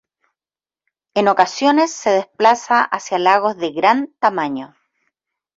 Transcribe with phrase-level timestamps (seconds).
[1.13, 4.75] En ocasiones se desplaza hacia lagos de gran tamaño.